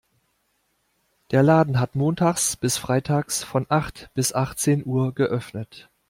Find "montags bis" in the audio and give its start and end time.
1.93-2.79